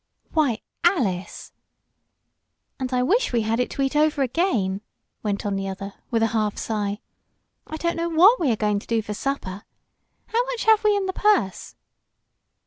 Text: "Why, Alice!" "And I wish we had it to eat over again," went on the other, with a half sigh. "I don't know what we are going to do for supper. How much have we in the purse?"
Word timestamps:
"Why, 0.31 0.61
Alice!" 0.83 1.51
"And 2.79 2.91
I 2.91 3.03
wish 3.03 3.31
we 3.31 3.43
had 3.43 3.59
it 3.59 3.69
to 3.69 3.83
eat 3.83 3.95
over 3.95 4.23
again," 4.23 4.81
went 5.21 5.45
on 5.45 5.55
the 5.55 5.67
other, 5.67 5.93
with 6.09 6.23
a 6.23 6.33
half 6.33 6.57
sigh. 6.57 7.01
"I 7.67 7.77
don't 7.77 7.97
know 7.97 8.09
what 8.09 8.39
we 8.39 8.51
are 8.51 8.55
going 8.55 8.79
to 8.79 8.87
do 8.87 9.03
for 9.03 9.13
supper. 9.13 9.63
How 10.25 10.43
much 10.45 10.63
have 10.63 10.83
we 10.83 10.97
in 10.97 11.05
the 11.05 11.13
purse?" 11.13 11.75